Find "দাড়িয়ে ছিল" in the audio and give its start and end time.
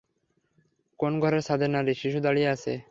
2.25-2.77